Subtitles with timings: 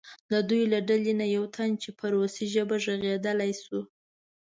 [0.31, 3.79] د دوی له ډلې نه یو تن چې په روسي ژبه غږېدلی شو.